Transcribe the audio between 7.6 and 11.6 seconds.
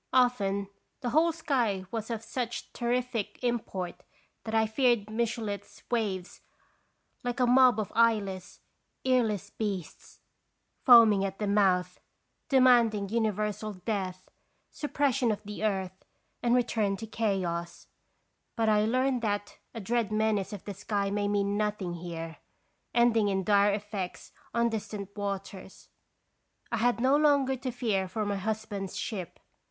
of eye less, earless beasts, foaming at the